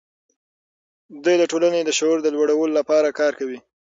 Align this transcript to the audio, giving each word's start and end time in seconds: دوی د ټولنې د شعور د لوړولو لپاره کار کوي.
دوی 1.23 1.35
د 1.39 1.43
ټولنې 1.51 1.81
د 1.83 1.89
شعور 1.97 2.19
د 2.23 2.27
لوړولو 2.35 2.75
لپاره 2.79 3.15
کار 3.19 3.33
کوي. 3.39 3.59